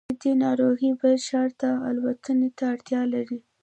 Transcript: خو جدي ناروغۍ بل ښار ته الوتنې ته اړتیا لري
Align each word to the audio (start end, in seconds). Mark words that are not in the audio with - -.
خو 0.07 0.11
جدي 0.13 0.31
ناروغۍ 0.43 0.91
بل 0.99 1.15
ښار 1.27 1.49
ته 1.61 1.69
الوتنې 1.89 2.49
ته 2.57 2.63
اړتیا 2.73 3.01
لري 3.13 3.39